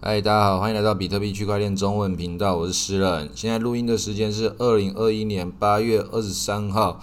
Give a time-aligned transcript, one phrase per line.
[0.00, 3.28] 嗨，大家好，欢迎来到比特币区块链中文频道，我是诗人。
[3.34, 7.00] 现在录音的时间是二零二一年八月二十三号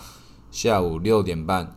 [0.50, 1.76] 下午六点半。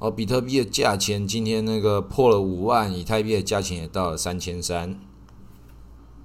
[0.00, 5.00] 哦，比特币的价钱今天那个破了五万，以太币的价钱也到了三千三。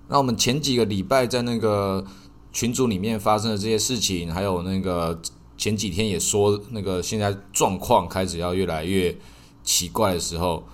[0.10, 2.04] 那我们前几个礼拜在那个
[2.52, 5.18] 群组里面发生的这些事情，还有那个
[5.58, 9.18] 前几天也说那个现在状况开始要越来越
[9.64, 10.66] 奇怪的时候。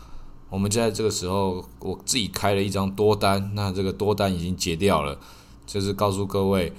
[0.52, 5.18] 我们在这个时候，我自己开了一张多单，那这个多单已经结掉了，
[5.66, 6.74] 就是告诉各位，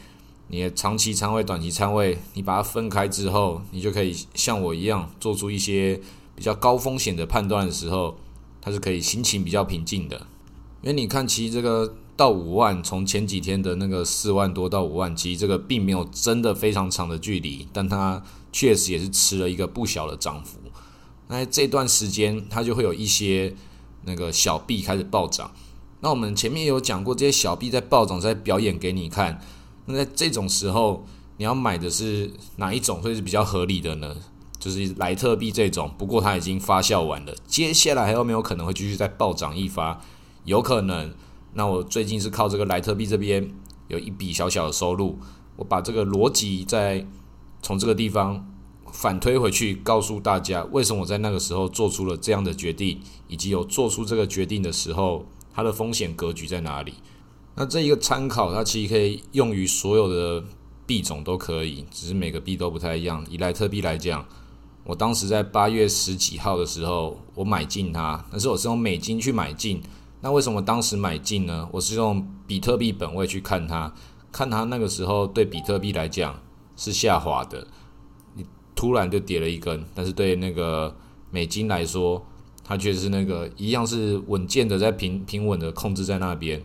[0.49, 5.99] 你的长期仓位、短期仓位，你把它分开之后，你就可以像我一样做出一些
[6.37, 8.19] 比较高风险的判断的时候，
[8.61, 10.27] 它是可以心情比较平静的。
[10.83, 20.59] 因为你看，其实这个到五万，从前几天的那个四万多到五万，其实这个并没有真的非常长的距离，但它确实也是吃了一个不小的涨幅。
[21.29, 23.55] 那这段时间，它就会有一些
[24.05, 25.51] 那个小币开始暴涨。
[26.01, 29.41] 那我们前面有讲过，这些小币在暴涨，在表演给你看。
[29.87, 34.17] 那在这种时候，你要买的是哪一种会是比较合理的呢？
[34.59, 40.01] 就是莱特币这种，不过它已经发酵完了，接下来还有没有可能会继续再暴涨一发？
[40.45, 41.13] 有可能。
[41.55, 43.53] 那我最近是靠这个莱特币这边
[43.89, 45.19] 有一笔小小的收入，
[45.57, 47.07] 我把这个逻辑再
[47.61, 48.49] 从这个地方。
[48.93, 56.95] 反推回去，告诉大家为什么我在那个时候做出了这样的决定，以及有做出这个决定的时候，它的风险格局在哪里？
[57.55, 60.45] 那这一个参考，它其实可以用于所有的
[60.87, 63.25] 币种都可以，只是每个币都不太一样。
[63.31, 64.25] 以莱特币来讲，
[64.85, 69.83] 我当时在八月十几号的时候，我买进它，但是我是用美金去买进。
[70.21, 71.69] 那为什么当时买进呢？
[71.73, 73.93] 我是用比特币本位去看它，
[74.31, 76.39] 看它那个时候对比特币来讲
[76.77, 77.67] 是下滑的。
[78.83, 80.93] 突然就跌了一根，但是对那个
[81.31, 82.21] 美金来说，
[82.65, 86.61] 它却是那个一样是稳健的，在平平稳的控制在那边。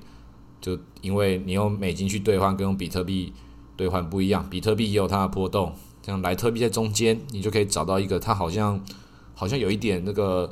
[0.59, 3.31] 就因为你用美金去兑换，跟用比特币
[3.75, 5.75] 兑换不一样，比特币也有它的波动。
[6.01, 8.83] 像莱特币在中间，你就可以找到一个它好像
[9.35, 10.51] 好像有一点那个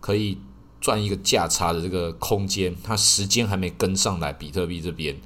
[0.00, 0.36] 可以
[0.82, 5.16] 赚一个价差的这个空间，它时间还没跟上来比特币这边，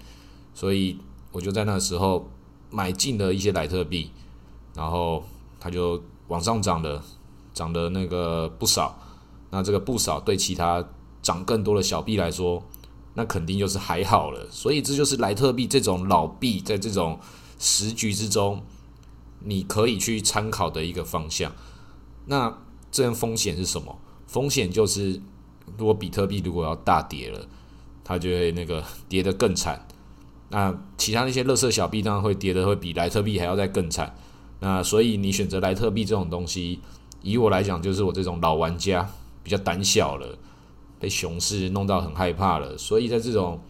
[0.54, 0.98] 所以
[1.32, 2.30] 我就在那时候
[2.70, 4.12] 买进了一些莱特币，
[4.76, 5.24] 然后。
[5.64, 5.98] 它就
[6.28, 7.02] 往上涨的，
[7.54, 8.98] 涨的那个不少。
[9.48, 10.84] 那这个不少对其他
[11.22, 12.62] 涨更多的小币来说，
[13.14, 14.46] 那肯定就是还好了。
[14.50, 17.18] 所以这就是莱特币这种老币在这种
[17.58, 18.62] 时局之中，
[19.40, 21.50] 你可以去参考的一个方向。
[22.26, 22.58] 那
[22.90, 23.98] 这风险是什么？
[24.26, 25.18] 风险就是，
[25.78, 27.46] 如果比特币如果要大跌了，
[28.04, 29.88] 它就会那个 跌得更惨。
[30.50, 34.14] 那其他那些乐色小币当然会跌的会比莱特币还要再更惨。
[34.64, 36.80] 那所以你选择莱特币这种东西，
[37.20, 39.06] 以我来讲，就是我这种老玩家
[39.42, 40.38] 比较胆小了，
[40.98, 42.78] 被熊市弄到很害怕了。
[42.78, 43.60] 所以在这种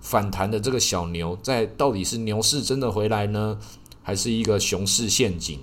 [0.00, 3.58] 反弹的这个小牛，在到底是牛市真的回来呢，
[4.02, 5.58] 还是一个熊市陷阱？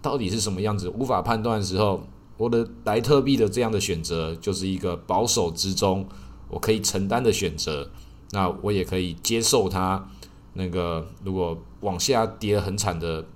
[0.00, 2.02] 到底是什么样子，无法判断的时候，
[2.38, 6.08] 我的莱特币的这样的选择，就是一个保守之中
[6.48, 7.90] 我可以承担的选择。
[8.30, 10.08] 那我也可以接受它，
[10.54, 13.26] 那个如果往下跌很惨的。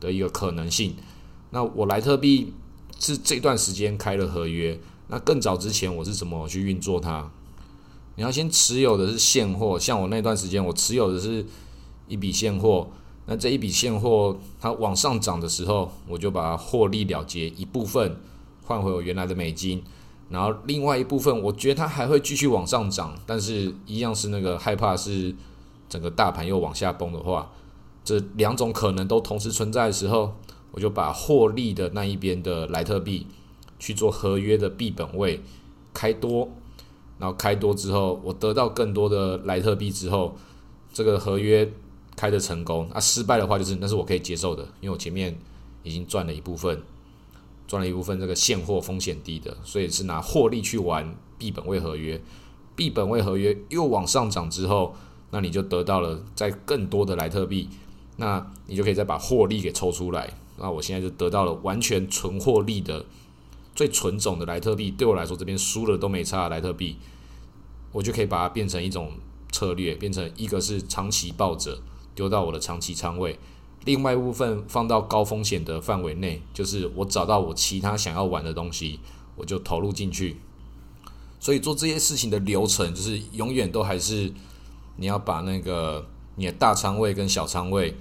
[0.00, 0.96] 的一个可能性。
[1.50, 2.54] 那我莱特币
[2.98, 4.80] 是这段时间开了合约。
[5.08, 7.30] 那更早之前我是怎么去运作它？
[8.16, 11.44] 你要先持有的是现货，像我那段时间我持有的是
[12.06, 12.88] 一笔现货。
[13.26, 18.16] 那这一笔现货它往上涨的时候，我就把它获利了结一部分，
[18.64, 19.82] 换回我原来的美金。
[20.28, 25.34] 然后另外一部分，我觉得它还会继续往上涨，但是一样是那个害怕是
[25.88, 27.50] 整个大盘又往下崩的话。
[28.02, 30.34] 这两种可能都同时存在的时候，
[30.72, 33.26] 我就把获利的那一边的莱特币
[33.78, 35.40] 去做合约的币本位
[35.92, 36.48] 开多，
[37.18, 40.36] 然后开多之后，我得到更多的莱特币之后，
[40.92, 41.70] 这个合约
[42.16, 45.38] 开的成功，那失败的话就是那是我可以接受的，因为我前面
[45.82, 46.82] 已经赚了一部分，
[47.68, 52.20] 赚了一部分这个现货风险低的，所以是拿获利去玩币本位合约，
[52.74, 54.94] 币本位合约又往上涨之后，
[55.30, 57.68] 那你就得到了在更多的莱特币。
[58.20, 60.30] 那你就可以再把获利给抽出来。
[60.58, 63.06] 那我现在就得到了完全纯获利的
[63.74, 66.50] 最纯种的莱特币，对我来说这边输了都没差。
[66.50, 66.98] 莱特币，
[67.92, 69.12] 我就可以把它变成一种
[69.50, 71.80] 策略，变成一个是长期抱着
[72.14, 73.38] 丢到我的长期仓位，
[73.86, 79.00] 另外一部分放到高风险的范围内，就是我找到我其他想要玩的东西，
[79.36, 80.36] 我就投入进去。
[81.38, 84.30] 所以做这些事情的流程，就是永远都还是
[84.96, 86.06] 你要把那个
[86.36, 87.96] 你的大仓位跟小仓位。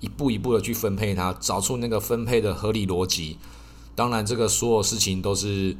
[0.00, 3.38] 一步一步的去分配它，找出那个分配的合理逻辑。
[3.94, 5.76] 当然，这个所有事情都是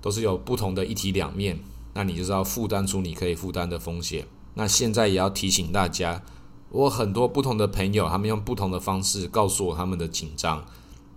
[0.00, 1.58] 都是有不同的一体两面。
[1.94, 4.26] 那你就是要负担出你可以负担的风险。
[4.54, 6.22] 那现在也要提醒大家，
[6.70, 10.66] 我很多不同的朋友，他们用不同的方式告诉我他们的紧张。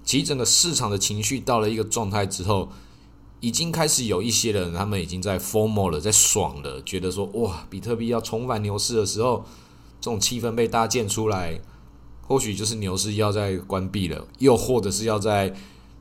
[0.04, 2.70] 其实整个市场的情绪到了一个状态之后，
[3.40, 9.44] 已经开始有一些人，他们已经在 formal 了，在爽了，觉得说哇，比特币要重返牛市的时候，
[10.00, 11.60] 这种气氛被搭建出来，
[12.28, 15.54] 或许就是牛市要在关闭了，又或者是要在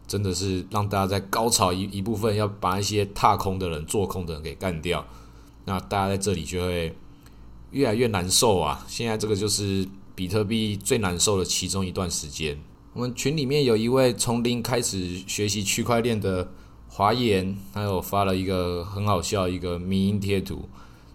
[0.06, 5.06] 真的是让大家在高潮一一部分，要把一些踏空的人、做空的人给干掉，
[5.64, 6.94] 那大家在这里就会
[7.70, 8.84] 越来越难受啊！
[8.88, 12.58] 现在这个就是比特币最难受的其中一段时间。
[12.92, 16.50] 我们群里面有一位从零开始学习区块链的
[16.88, 20.68] 华言，他有发了一个很好笑一个迷音贴图，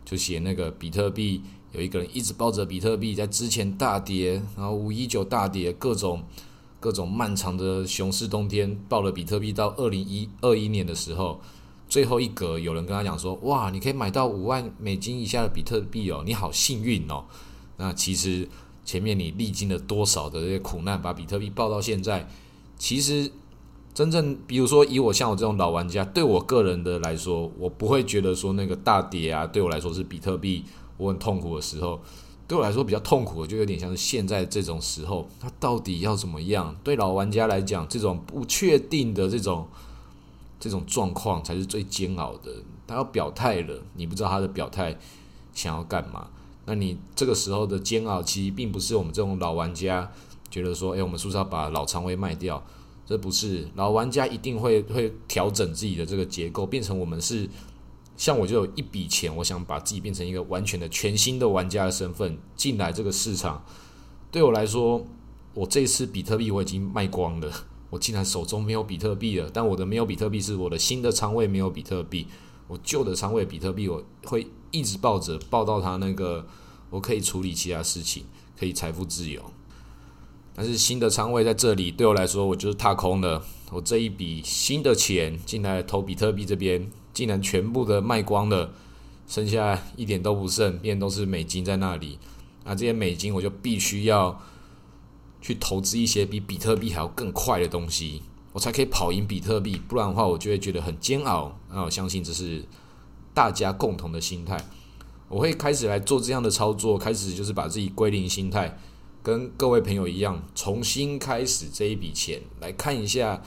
[0.06, 1.42] 就写那个比特币
[1.72, 6.24] 有一个人一直抱着比特币，在之前大跌，然后五一九大跌，各种
[6.80, 11.40] 各种漫长的熊市冬天，抱了比特币到二零一二一年的时候，
[11.88, 17.26] 最后一格有人跟他讲说：“哇，你可以买到五万美金以下的比特币哦，你好幸运哦。”
[17.78, 18.48] 那其实。
[18.84, 22.28] 前面你历经了多少的这些苦难，把比特币抱到现在，
[22.80, 23.32] 其实
[23.94, 30.66] 真正，比如说以我像我这种老玩家，对我个人的来说，我不会觉得说那个大跌啊，对我来说是比特币
[31.02, 32.00] 我很痛苦的时候，
[32.48, 36.76] 对我来说比较痛苦的，就有点像是现在这种时候，它到底要怎么样？
[36.84, 39.68] 对老玩家来讲，这种不确定的这种
[40.60, 42.52] 这种状况才是最煎熬的。
[42.86, 44.96] 他要表态了，你不知道他的表态
[45.54, 46.28] 想要干嘛。
[46.66, 50.12] 那你这个时候的煎熬，其实并不是我们这种老玩家
[50.52, 52.64] 觉得说，诶，我们是不是要把老仓位卖掉？
[53.08, 57.50] 这不是老玩家一定会会调整自己的这个结构，变成我们是
[58.22, 63.66] 像我就有一笔钱，我想把自己变成一个完全的全新的玩家的身份进来这个市场。
[64.32, 65.04] 对我来说，
[65.56, 67.52] 我这次比特币我已经卖光了，
[67.90, 69.50] 我竟然手中没有比特币了。
[69.52, 72.28] 但我的没有比特币是我的新的仓位没有比特币，
[72.68, 74.46] 我旧的仓位比特币我会。
[74.70, 76.48] 一直抱着，抱到它那个，
[76.92, 78.24] 我可以处理其他事情，
[78.58, 79.44] 可以财富自由。
[80.56, 83.44] 但是新的仓位在这里，对我来说，我就是踏空了。
[83.72, 88.74] 我这一笔新的钱进来投比特币这边，竟然全部的卖光了，
[89.28, 92.20] 剩下一点都不剩，变都是美金在那里。
[92.64, 94.42] 那这些美金，我就必须要
[95.42, 98.22] 去投资一些比比特币还要更快的东西，
[98.54, 99.82] 我才可以跑赢比特币。
[99.88, 101.58] 不然的话，我就会觉得很煎熬。
[101.70, 102.64] 那我相信这是。
[103.34, 104.62] 大家共同的心态，
[105.30, 108.78] 我会开始来做这样的操作，开始就是把自己归零心态，
[109.24, 113.42] 跟各位朋友一样，重新开始这一笔钱，来看一下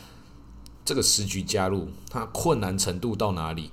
[0.85, 3.71] 这个时局加入它困难程度到哪里。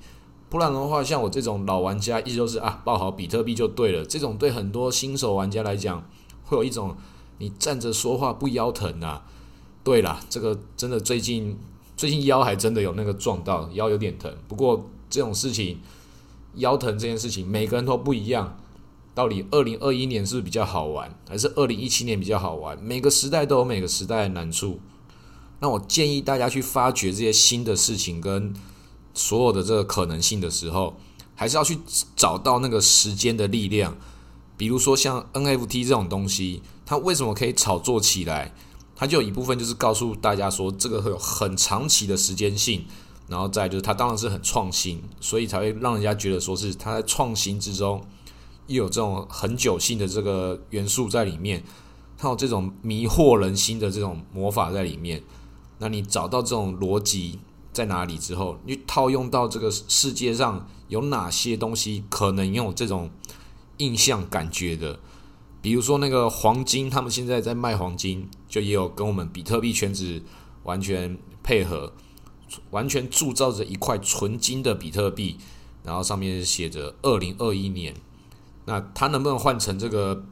[0.50, 4.06] 不然的话，像我这种老玩家，一直都是啊，抱好比特币就对了。
[4.06, 6.08] 这种对很多新手玩家来讲，
[6.46, 6.96] 会有一种
[7.40, 9.26] 你站着说话不腰疼啊。
[9.84, 11.58] 对啦，这个真的最近
[11.96, 14.34] 最近腰还真的有那个撞到，腰有点疼。
[14.48, 15.80] 不过这种事情。
[16.56, 18.58] 腰疼这件事情，每个人都不一样。
[19.16, 22.78] 到底二零二一年是不是比较好玩，还是二零一七年比较好玩？
[22.84, 24.78] 每个时代都有每个时代的难处。
[25.62, 28.54] 那我建议大家去发掘这些新的事情跟
[29.14, 30.98] 所有的这个可能性的时候，
[31.36, 31.80] 还是要去
[32.16, 33.96] 找到那个时间的力量。
[34.58, 38.54] 比如说像 NFT 这种东西，它为什么可以炒作起来？
[38.96, 42.86] 它就有一部分就是告诉大家说，这个会有很长期的时间性。
[43.28, 48.06] 然后再就是，它当然是很创新，所以才会让人家觉得说是它在创新之中
[48.68, 51.64] 又有这种很久性的这个元素在里面，
[52.18, 55.24] 它有这种迷惑人心的这种魔法在里面。
[55.82, 57.40] 那你找到这种逻辑
[57.74, 63.10] 在哪里之后，你套用到这个世界上有哪些东西可能有这种
[63.78, 65.00] 印象感觉的？
[65.62, 70.22] 比如说那个黄金，他们现在在卖黄金，就也有跟我们比特币圈子
[70.64, 71.92] 完全配合。
[72.72, 75.38] 完全铸造着一块纯金的比特币，
[75.86, 77.96] 然后上面写着二零二一年。
[78.66, 80.26] 那它能不能换成这个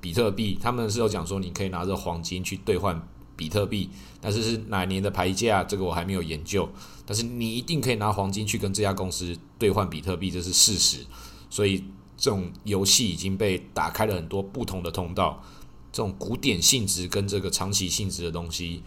[0.00, 0.58] 比特币？
[0.60, 3.00] 他们是有讲说你可以拿着黄金去兑换
[3.42, 6.68] 比特币，但是是哪年的牌价，这个我还没有研究。
[7.04, 11.04] 但是你一定可以拿黄金去跟这家公司兑换比特币，这是事实。
[11.50, 11.84] 所以
[12.16, 15.42] 这种游戏已经被打开了很多不同的通道。
[15.90, 18.82] 这种古典性质跟这个长期性质的东西，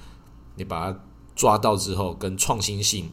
[0.56, 1.00] 你把它。
[1.36, 3.12] 抓到之后，跟创新性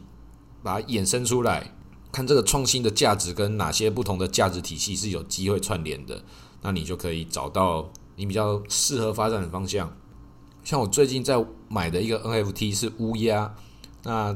[0.63, 1.75] 把它衍生出来，
[2.09, 6.23] 看这个创新的价值跟哪些不同的价值体系是有机会串联的，
[6.61, 9.93] 那你就可以找到你比较适合发展的方向。
[10.63, 13.53] 像我最近在买的一个 NFT 是乌鸦，
[14.03, 14.33] 那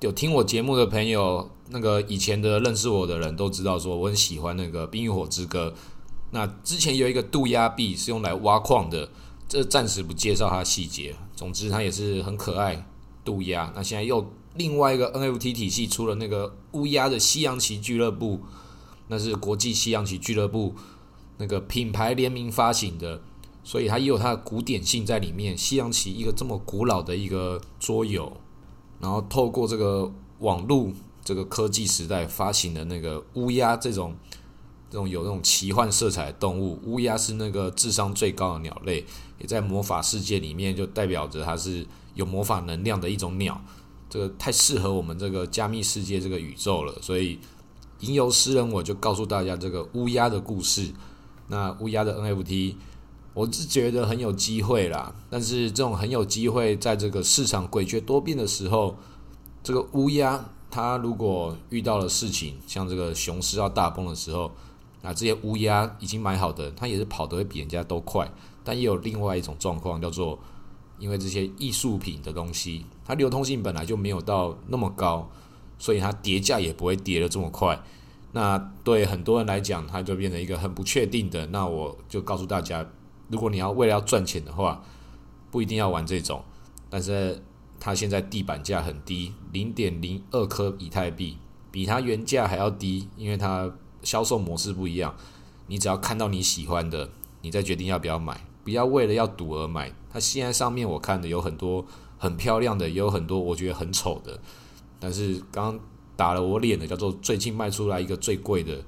[0.00, 5.74] 有听我节目的朋友，那个以前的认识我的人都知道，说我很喜欢那个《冰与火之歌》。
[6.30, 9.08] 那之前有一个渡鸦币是用来挖矿的，
[9.48, 11.14] 这暂时不介绍它细节。
[11.34, 12.86] 总之，它也是很可爱。
[13.24, 18.40] 渡鸦，那现在又另外一个 NFT 体系出了那个乌鸦的西洋棋俱乐部，
[19.08, 20.74] 那是国际西洋棋俱乐部
[21.38, 23.22] 那个品牌联名发行的，
[23.64, 25.58] 所以它也有它的古典性在里面。
[25.58, 28.36] 西洋棋一个这么古老的一个桌游，
[29.00, 30.92] 然后透过这个网络
[31.24, 34.14] 这个科技时代发行的那个乌鸦这种。
[34.90, 39.04] 这种有那种奇幻色彩的动物，乌鸦是那个智商最高的鸟类，
[39.40, 43.60] 也在魔法世界里面就代表着它是有魔法能量的一种鸟。
[44.08, 47.40] 这个太适合我们这个加密世界这个宇宙了，所以
[48.00, 50.92] 吟游诗人我就告诉大家这个乌鸦的故事。
[51.48, 52.76] 那乌鸦的 NFT，
[53.34, 55.14] 我是觉得很有机会啦。
[55.28, 58.96] 但是这种很有机会，在这个市场诡谲多变的时候，
[59.62, 64.52] 这个乌鸦它如果遇到了事情，像这个熊市要大崩的时候，
[65.02, 68.30] 那这些乌鸦已经买好的，它也是跑得会比人家都快，
[68.62, 70.38] 但也有另外一种状况，叫做
[70.98, 75.28] 因为这些艺术品的东西，它流通性本来就没有到那么高，
[75.78, 77.82] 所以它跌价也不会跌得这么快。
[78.32, 81.46] 那对很多人来讲，它就变成一个很不确定的。
[81.46, 82.84] 那我就告诉大家，
[83.34, 84.82] 如果你要为了要赚钱的话，
[85.50, 86.42] 不一定要玩这种。
[86.88, 87.42] 但是
[87.78, 91.36] 它现在地板价很低，零点零二颗以太币，
[91.70, 93.70] 比它原价还要低，因为它。
[94.04, 95.16] 销售模式不一样，
[95.66, 97.08] 你只要看到你喜欢的，
[97.40, 99.90] 你再决定要不要买，不要为了要赌而买。
[100.12, 101.82] 它现在上面我看的有很多
[102.18, 104.38] 很漂亮的，也有很多我觉得很丑的。
[105.00, 105.80] 但是刚
[106.16, 108.84] 打了我脸的叫做最近卖出来一个最贵的，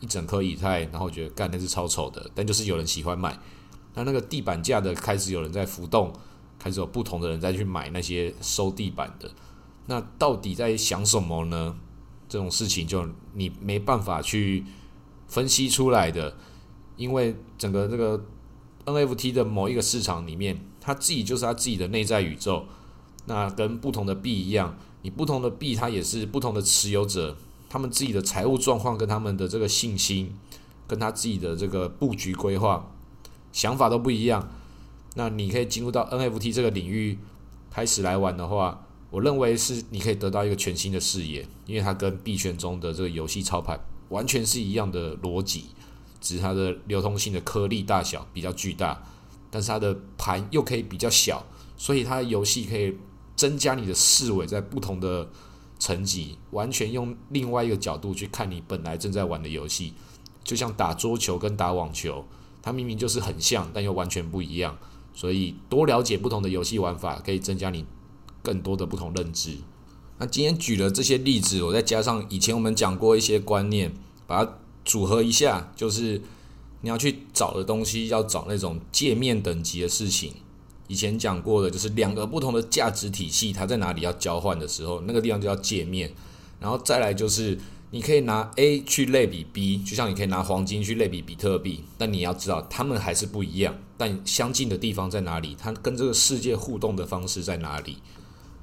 [0.00, 3.38] 一整颗以太，然后我觉得干那是超丑的，但就是有人喜欢买。
[3.94, 6.12] 那那个地板价的开始有人在浮动，
[6.58, 9.30] 开始有不同的人再去买那些收地板的。
[9.86, 11.76] 那到底在想什么呢？
[12.28, 14.64] 这种事情就你没办法去
[15.26, 16.36] 分析出来的，
[16.96, 18.22] 因为整个这个
[18.84, 22.66] NFT 的某一个市场里面，它自己就是它自己的内在宇宙。
[23.24, 27.36] 那跟不同的币一样，你不同的币它也是不同的持有者，
[27.68, 30.34] 他们自己的财务状况跟他们的这个信心，
[30.86, 32.90] 跟他自己的这个布局规划
[33.52, 34.48] 想法都不一样。
[35.14, 37.18] 那你可以进入到 NFT 这个领域
[37.70, 38.84] 开始来玩的话。
[39.10, 45.64] 我认为是你可以得到一个全新的视野，因为它跟币圈中的这个游戏操盘完全是一样的逻辑，
[46.20, 49.02] 只是它的流通性的颗粒大小比较巨大，
[49.50, 51.42] 但是它的盘又可以比较小，
[51.74, 52.98] 所以它的游戏可以
[53.34, 55.26] 增加你的视维在不同的
[55.78, 59.94] 层级，完全用另外一个角度去看你本来正在玩的游戏，
[60.42, 62.24] 就像打桌球跟打网球，
[62.62, 64.76] 它明明就是很像，但又完全不一样，
[65.14, 67.84] 所以多了解不同的游戏玩法，可以增加你。
[68.40, 69.58] 更多的不同认知。
[70.18, 73.92] 那今天举了这些例子，我再加上以前我们讲过一些观念，
[74.26, 76.22] 把它组合一下，就是
[76.80, 80.32] 你要去找的东西，要找那种界面等级的事情。
[80.88, 86.10] 以前讲过的，就是两个不同的价值体系，它在哪里要交换的时候，那个地方就叫界面。
[86.60, 87.56] 然后再来就是，
[87.92, 93.78] 你可以拿 A 去类比 B，就像你可以拿黄金去类比比特币，但你要知道，它们还是不一样。
[93.96, 95.54] 但相近的地方在哪里？
[95.58, 97.98] 它跟这个世界互动的方式在哪里？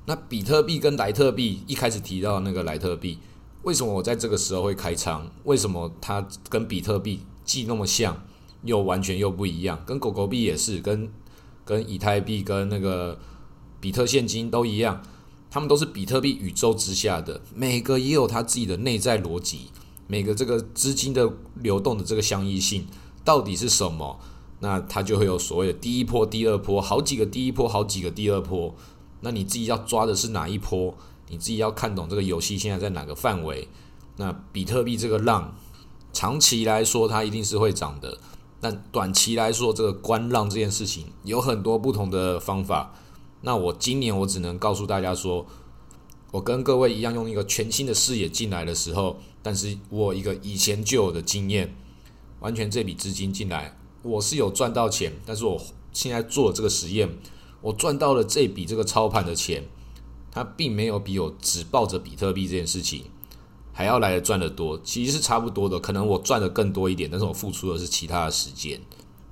[0.05, 3.17] 那比特币跟莱特币一开始提到那个莱特币，
[3.63, 5.29] 为什么我在这个时候会开仓？
[5.43, 8.25] 为什么它跟比特币既那么像，
[8.63, 9.81] 又完全又不一样？
[9.85, 11.09] 跟狗狗币也是，跟
[11.65, 13.19] 跟以太币跟那个
[13.81, 15.01] 比特现金都一样，
[15.51, 19.71] 他们都是比特币宇宙之下的，每个也有它自己的内在逻辑，
[20.07, 22.85] 每个这个资金的流动的这个相异性
[23.23, 24.19] 到底是什么？
[24.59, 28.73] 那它就会有所谓的第一波、第二波，好几个第一波，好几个第二波。
[29.21, 30.95] 那你自己要抓的是哪一波？
[31.29, 33.67] 你自己要看懂这个游戏现在在哪个范围？
[34.17, 35.55] 那比特币这个浪，
[36.13, 38.17] 长期来说它一定是会涨的，
[38.65, 42.95] 但短期来说，这个观浪这件事情有很多不同的方法。
[43.41, 45.45] 那我今年我只能告诉大家说，
[46.31, 51.75] 我跟各位一样用一个全新的视野进来的时候，但是我一个以前就有的经验，
[52.39, 55.61] 完全这笔资金进来，我是有赚到钱，但是我
[55.93, 57.07] 现在做这个实验。
[57.61, 59.65] 我赚到了这笔这个操盘的钱，
[60.31, 63.03] 它并没有比我只抱着比特币这件事情
[63.77, 65.77] 还要来的赚的多，其实是差不多的。
[65.77, 68.79] 可能我赚的更多一点，但是我付出的是其他的时间。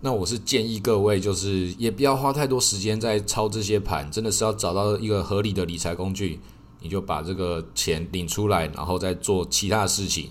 [0.02, 6.42] 那我是建议各位，就是也不要花太多时间在操这些盘，真的是要找到一个合理的理财工具，
[6.82, 10.30] 你就把这个钱领出来，然后再做其他的事情。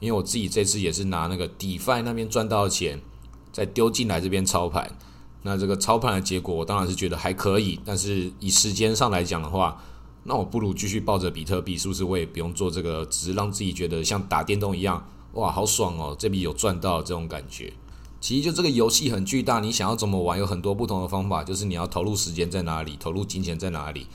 [0.00, 3.00] 因为我自己这次也是拿那个 DeFi 那边赚到的钱，
[3.52, 4.98] 再丢进来这边操盘。
[5.42, 9.80] 那这个操盘的结果，我当然是觉得还可以，但是以时间上来讲的话，
[10.24, 12.04] 那我不如继续抱着比特币，是不是？
[12.04, 16.14] 我也不用做这个，只是让自己觉得像打电动一样，哇，好爽哦！
[16.18, 17.72] 这笔有赚到这种感觉。
[18.20, 24.06] 其实就这个游戏很巨大，你想要怎么玩，有很多不同的方法，就是你要投入时间在哪里，投入金钱在哪里。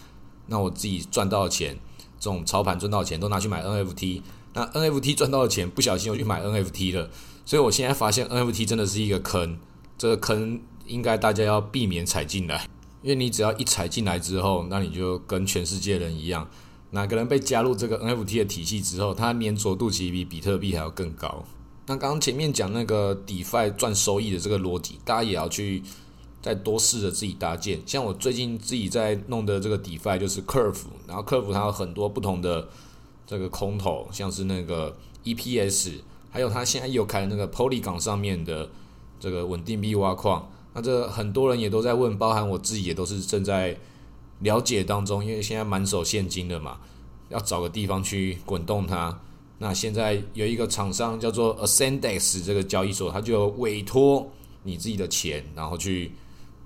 [0.46, 1.78] 那我自己赚到的钱，
[2.18, 4.22] 这种操盘赚到钱都拿去买 NFT，
[4.54, 7.10] 那 NFT 赚到的钱不小心又去买 NFT 了，
[7.46, 9.58] 所以我现在发现 NFT 真的是一个坑，
[9.98, 12.66] 这个坑应该大家要避免踩进来，
[13.02, 16.50] 因为你只要一踩进来之后，那你就跟全世界人一样，
[16.92, 21.44] 哪个人被加入这个 NFT 的体系之后，他粘着度其实比比特币还要更高。
[21.88, 25.84] 那刚刚前面讲那个 DeFi 赚收益的这个逻辑，大家也要去。
[26.40, 32.70] 再多试着自己搭建，像我最近自己在弄的这个 DeFi 就是 Curve，然后 Curve 它有很多不同的
[33.26, 35.96] 这个空投，像是那个 EPS，
[36.30, 38.70] 还有它现在又开那个 Poly 港上面的
[39.20, 40.50] 这个稳定币挖矿。
[40.78, 43.76] 那这很多人也都在问，包含我自己也都是正在
[44.40, 46.78] 了解当中，因为现在满手现金的嘛，
[47.30, 49.20] 要找个地方去滚动它。
[49.58, 54.30] 那现在有一个厂商叫做 Ascendex 这个交易所，它就委托
[54.62, 56.12] 你自己的钱，然后去。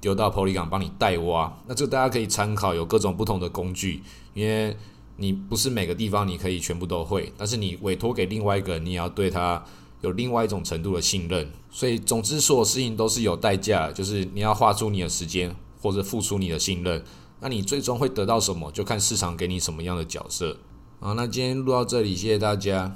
[0.01, 4.01] 丢到 Polygon 帮你代挖，那这大家可以参考，有各种不同的工具，
[4.33, 4.75] 因为
[5.17, 9.63] 你不是每个地方你可以全部都会，但是你委托给另外一个，你也要对他
[10.01, 11.49] 有另外一种程度的信任。
[11.69, 17.03] 所以，总之所有事情都是有代价，就是你要花出你的时间或者付出你的信任，
[17.39, 20.57] 那你最终会得到什么，就看市场给你什么样的角色。
[20.99, 22.95] 好，那今天录到这里，谢谢大家。